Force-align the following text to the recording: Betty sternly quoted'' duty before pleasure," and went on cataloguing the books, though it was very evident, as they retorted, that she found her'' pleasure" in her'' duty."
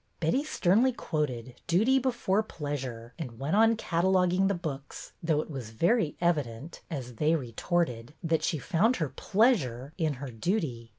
Betty 0.19 0.43
sternly 0.43 0.93
quoted'' 0.93 1.61
duty 1.77 1.99
before 1.99 2.41
pleasure," 2.41 3.13
and 3.19 3.37
went 3.37 3.55
on 3.55 3.75
cataloguing 3.75 4.47
the 4.47 4.55
books, 4.55 5.13
though 5.21 5.41
it 5.41 5.51
was 5.51 5.69
very 5.69 6.17
evident, 6.19 6.81
as 6.89 7.17
they 7.17 7.35
retorted, 7.35 8.15
that 8.23 8.41
she 8.41 8.57
found 8.57 8.95
her'' 8.95 9.09
pleasure" 9.25 9.93
in 9.99 10.13
her'' 10.13 10.31
duty." 10.49 10.89